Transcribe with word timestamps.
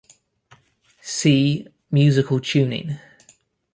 See: 1.03 1.67
musical 1.91 2.39
tuning. 2.39 2.97